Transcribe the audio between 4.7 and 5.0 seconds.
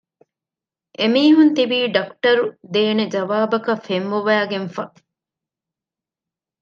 ފަ